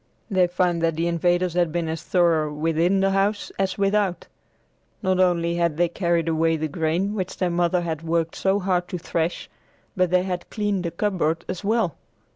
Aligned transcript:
They 0.31 0.47
found 0.47 0.81
that 0.81 0.95
the 0.95 1.05
invaders 1.07 1.53
had 1.53 1.71
been 1.71 1.87
as 1.87 2.01
thorough 2.01 2.51
within 2.51 3.01
the 3.01 3.11
house 3.11 3.51
as 3.59 3.77
without. 3.77 4.25
Not 5.03 5.19
only 5.19 5.57
had 5.57 5.77
they 5.77 5.89
carried 5.89 6.27
away 6.27 6.57
the 6.57 6.67
grain 6.67 7.13
which 7.13 7.37
their 7.37 7.51
mother 7.51 7.81
had 7.81 8.01
worked 8.01 8.35
so 8.35 8.57
hard 8.59 8.87
to 8.87 8.97
thresh, 8.97 9.47
but 9.95 10.09
they 10.09 10.23
had 10.23 10.49
cleaned 10.49 10.85
the 10.85 10.89
cupboard 10.89 11.45
as 11.47 11.63
well. 11.63 11.97